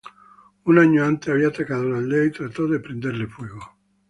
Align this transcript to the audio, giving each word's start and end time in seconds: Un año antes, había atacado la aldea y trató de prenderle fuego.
Un 0.65 0.79
año 0.79 1.05
antes, 1.05 1.29
había 1.29 1.49
atacado 1.49 1.83
la 1.87 1.99
aldea 1.99 2.25
y 2.25 2.31
trató 2.31 2.67
de 2.67 2.79
prenderle 2.79 3.27
fuego. 3.27 3.59